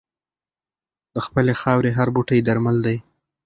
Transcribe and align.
د 1.13 1.15
خپلې 1.25 1.53
خاورې 1.61 1.89
هر 1.97 2.07
بوټی 2.15 2.39
درمل 2.47 2.77
دی. 2.85 2.97